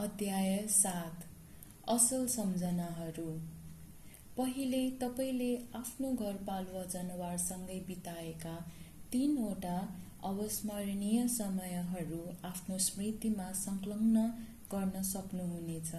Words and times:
अध्याय 0.00 0.66
सात 0.66 1.24
असल 1.88 2.26
सम्झनाहरू। 2.26 3.30
पहिले 4.36 4.78
तपाईँले 4.90 5.56
आफ्नो 5.74 6.12
घरपालुवा 6.12 6.84
जनावरसँगै 6.84 7.78
बिताएका 7.80 8.56
तीनवटा 9.12 9.76
अविस्मरणीय 10.24 11.26
समयहरू 11.28 12.20
आफ्नो 12.44 12.78
स्मृतिमा 12.78 13.52
संलग्न 13.52 14.24
गर्न 14.72 15.02
सक्नुहुनेछ। 15.02 15.94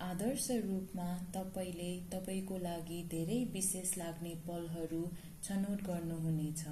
आदर्श 0.00 0.50
रूपमा 0.50 1.10
तपाईँले 1.34 1.92
तपाईँको 2.12 2.58
लागि 2.58 3.02
धेरै 3.10 3.44
विशेष 3.52 3.96
लाग्ने 3.98 4.34
पलहरू 4.48 5.04
छनौट 5.44 5.82
गर्नुहुनेछ। 5.82 6.64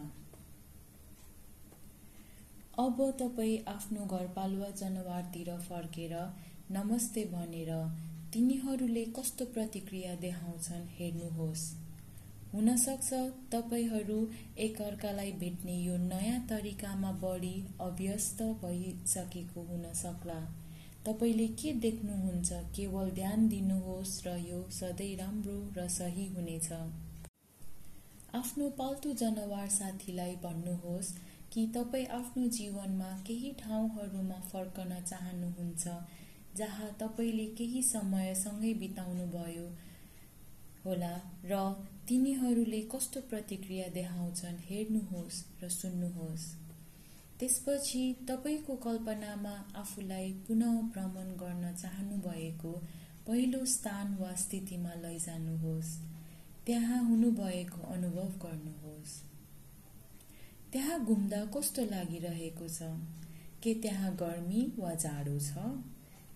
अब 2.78 2.98
तपाईँ 3.20 3.56
आफ्नो 3.68 4.04
घरपालुवा 4.06 4.66
जनावरतिर 4.78 5.48
फर्केर 5.60 6.12
नमस्ते 6.70 7.22
भनेर 7.32 7.70
तिनीहरूले 8.32 9.02
कस्तो 9.16 9.44
प्रतिक्रिया 9.54 10.14
देखाउँछन् 10.16 10.84
हेर्नुहोस्। 10.98 11.64
हुनसक्छ 12.52 13.10
तपाईँहरू 13.52 14.18
एकअर्कालाई 14.66 15.32
भेट्ने 15.40 15.76
यो 15.76 15.96
नयाँ 16.02 16.38
तरिकामा 16.50 17.10
बढी 17.22 17.54
अभ्यस्त 17.80 18.42
भइसकेको 18.62 19.64
हुन 19.70 19.84
सक्ला 20.02 20.38
तपाईँले 21.06 21.46
के 21.58 21.72
देख्नुहुन्छ 21.82 22.60
केवल 22.76 23.10
ध्यान 23.14 23.48
दिनुहोस् 23.48 24.20
र 24.26 24.36
यो 24.42 24.60
सधैँ 24.72 25.16
राम्रो 25.16 25.56
र 25.78 25.88
सही 25.96 26.26
हुनेछ। 26.34 26.70
आफ्नो 28.34 28.68
पाल्तु 28.78 29.12
जनावर 29.20 29.66
साथीलाई 29.72 30.36
भन्नुहोस् 30.44 31.12
कि 31.52 31.66
तपाईँ 31.66 32.06
आफ्नो 32.06 32.46
जीवनमा 32.48 33.10
केही 33.26 33.50
ठाउँहरूमा 33.52 34.40
फर्कन 34.52 35.00
चाहनुहुन्छ 35.04 35.88
जहाँ 36.56 36.90
तपाईँले 37.00 37.46
केही 37.46 37.82
समय 37.82 38.34
सँगै 38.34 38.72
बिताउनुभयो 38.74 39.66
होला 40.84 41.14
र 41.44 41.60
तिनीहरूले 42.08 42.80
कस्तो 42.92 43.20
प्रतिक्रिया 43.20 43.88
देखाउँछन् 43.88 44.58
हेर्नुहोस् 44.70 45.42
र 45.62 45.68
सुन्नुहोस्। 45.68 46.46
त्यसपछि 47.40 48.02
तपाईँको 48.28 48.76
कल्पनामा 48.76 49.54
आफूलाई 49.76 50.32
पुनः 50.48 50.80
भ्रमण 50.92 51.28
गर्न 51.36 51.74
चाहनुभएको 51.74 52.72
पहिलो 53.26 53.64
स्थान 53.64 54.14
वा 54.14 54.34
स्थितिमा 54.34 54.94
लैजानुहोस्। 54.94 55.96
त्यहाँ 56.66 57.02
हुनुभएको 57.04 57.92
अनुभव 57.94 58.30
गर्नुहोस्। 58.46 59.27
त्यहाँ 60.72 61.04
घुम्दा 61.04 61.44
कस्तो 61.44 61.82
लागिरहेको 61.82 62.68
छ? 62.68 62.82
के 63.62 63.74
त्यहाँ 63.74 64.14
गर्मी 64.16 64.62
वा 64.78 64.94
जाडो 64.94 65.38
छ? 65.38 65.52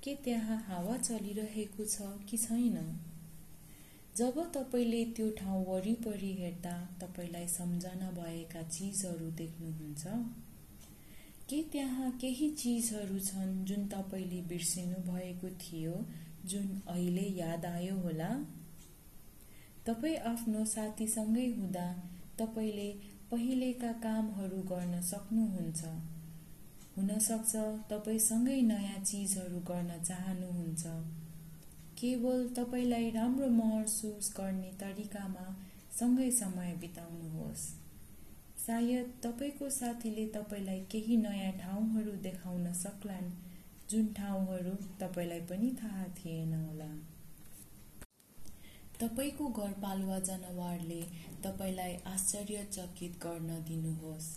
के 0.04 0.14
त्यहाँ 0.14 0.56
हावा 0.68 0.96
चलिरहेको 0.98 1.84
छ 1.84 2.08
कि 2.30 2.36
छैन? 2.36 2.78
जब 4.16 4.40
तपाईँले 4.54 5.04
त्यो 5.04 5.28
ठाउँ 5.30 5.64
वरिपरि 5.66 6.32
हेर्दा 6.32 6.72
तपाईँलाई 7.00 7.46
सम्झना 7.48 8.10
भएका 8.10 8.62
चिजहरू 8.62 9.30
देख्नुहुन्छ 9.30 10.04
के 11.48 11.62
त्यहाँ 11.62 12.10
केही 12.20 12.50
चिजहरू 12.50 13.18
छन् 13.18 13.64
जुन 13.64 13.86
तपाईँले 13.86 14.40
बिर्सिनु 14.48 15.12
भएको 15.12 15.48
थियो 15.60 15.94
जुन 16.44 16.82
अहिले 16.88 17.28
याद 17.36 17.64
आयो 17.66 17.96
होला? 17.96 18.32
तपाईँ 19.86 20.16
आफ्नो 20.26 20.64
साथीसँगै 20.64 21.46
हुँदा 21.46 21.86
तपाईँले 22.38 23.11
पहिलेका 23.32 23.92
कामहरू 23.92 24.56
गर्न 24.62 25.00
सक्नुहुन्छ। 25.00 25.84
हुनसक्छ 26.96 27.56
तपाईँसँगै 27.90 28.60
नयाँ 28.62 28.98
चिजहरू 29.04 29.60
गर्न 29.60 30.02
चाहनुहुन्छ। 30.02 30.86
केवल 31.98 32.48
तपाईँलाई 32.48 33.10
राम्रो 33.10 33.46
महसुस 33.46 34.34
गर्ने 34.36 34.72
तरिकामा 34.80 35.46
सँगै 35.98 36.30
समय 36.30 36.74
बिताउनुहोस्। 36.80 37.64
सायद 38.66 39.14
तपाईँको 39.22 39.70
साथीले 39.70 40.26
तपाईँलाई 40.26 40.80
केही 40.80 41.16
नयाँ 41.16 41.52
ठाउँहरू 41.52 42.12
देखाउन 42.22 42.72
सक्लान् 42.72 43.32
जुन 43.90 44.12
ठाउँहरू 44.12 44.74
तपाईँलाई 45.00 45.40
पनि 45.40 45.70
थाहा 45.82 46.04
थिएन 46.04 46.54
होला। 46.54 46.90
तपाईँको 49.02 49.46
घरपालुवा 49.50 50.18
जनावरले 50.18 51.00
तपाईँलाई 51.44 51.94
आश्चर्यचकित 52.06 53.18
गर्न 53.22 53.50
दिनुहोस् 53.68 54.28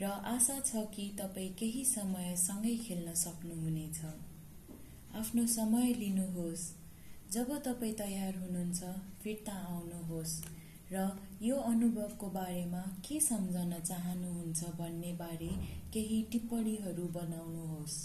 र 0.00 0.04
आशा 0.04 0.58
छ 0.60 0.82
कि 0.94 1.04
तपाईँ 1.18 1.52
केही 1.54 1.84
समय 1.84 2.34
सँगै 2.36 2.74
खेल्न 2.76 3.14
सक्नुहुनेछ। 3.14 4.00
आफ्नो 5.14 5.46
समय 5.46 5.92
लिनुहोस्। 5.94 6.64
जब 7.32 7.56
तपाईँ 7.62 7.94
तयार 7.94 8.36
हुनुहुन्छ 8.36 8.82
फिर्ता 9.22 9.52
आउनुहोस् 9.68 10.36
र 10.92 11.08
यो 11.42 11.56
अनुभवको 11.70 12.26
बारेमा 12.30 12.82
के 13.06 13.20
सम्झन 13.20 13.78
चाहनुहुन्छ 13.86 14.76
भन्ने 14.78 15.12
बारे 15.14 15.50
केही 15.92 16.22
टिप्पणीहरू 16.32 17.04
बनाउनुहोस्। 17.14 17.98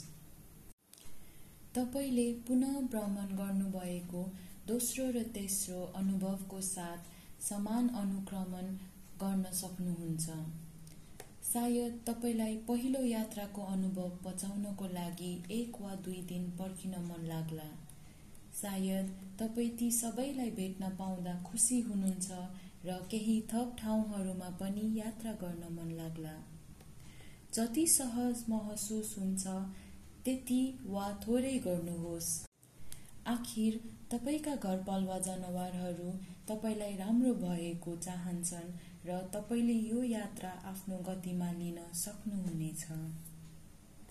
तपाईँले 1.75 2.31
पुनः 2.47 2.79
भ्रमण 2.91 3.37
गर्नुभएको 3.37 4.23
दोस्रो 4.67 5.05
र 5.11 5.21
तेस्रो 5.33 5.81
अनुभवको 5.95 6.59
साथ 6.61 7.41
समान 7.41 7.87
अनुक्रमण 7.95 8.69
गर्न 9.21 9.43
सक्नुहुन्छ। 9.53 10.37
सायद 11.45 11.99
तपाईँलाई 12.07 12.55
पहिलो 12.67 13.03
यात्राको 13.05 13.61
अनुभव 13.73 14.09
पचाउनको 14.25 14.87
लागि 14.93 15.33
एक 15.51 15.81
वा 15.81 15.93
दुई 16.05 16.21
दिन 16.29 16.49
पर्खिन 16.51 16.95
मन 17.01 17.27
लाग्ला। 17.27 17.67
सायद 18.61 19.11
तपाईँ 19.39 19.69
ती 19.79 19.91
सबैलाई 19.91 20.49
भेट्न 20.51 20.89
पाउँदा 20.95 21.35
खुसी 21.43 21.79
हुनुहुन्छ 21.81 22.31
र 22.85 22.97
केही 23.11 23.39
थप 23.53 23.75
ठाउँहरूमा 23.79 24.49
पनि 24.59 24.87
यात्रा 24.99 25.31
गर्न 25.43 25.73
मन 25.73 25.93
लाग्ला। 25.97 26.33
जति 27.53 27.85
सहज 27.87 28.43
महसुस 28.49 29.15
हुन्छ 29.19 29.47
त्यति 30.25 30.61
वा 30.87 31.11
थोरै 31.27 31.57
गर्नुहोस्। 31.59 32.44
आखिर 33.25 33.79
तपाईँका 34.11 34.55
घरपालुवा 34.55 35.17
जनावरहरू 35.19 36.09
तपाईँलाई 36.47 36.95
राम्रो 36.95 37.33
भएको 37.35 37.95
चाहन्छन् 37.97 38.75
र 39.07 39.19
तपाईँले 39.33 39.77
यो 39.89 40.03
यात्रा 40.03 40.49
आफ्नो 40.71 40.97
गतिमा 41.07 41.51
लिन 41.51 41.79
सक्नुहुनेछ। 41.93 42.83